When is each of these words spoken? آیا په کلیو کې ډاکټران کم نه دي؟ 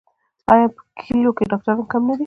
آیا 0.53 0.67
په 0.75 0.81
کلیو 0.99 1.35
کې 1.37 1.43
ډاکټران 1.51 1.79
کم 1.91 2.01
نه 2.09 2.13
دي؟ 2.15 2.19